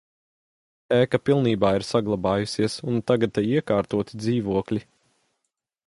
[0.95, 4.83] Ēka pilnībā ir saglabājusies, un tagad te iekārtoti dzīvokļi.